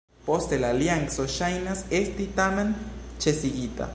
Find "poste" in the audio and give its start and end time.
0.27-0.57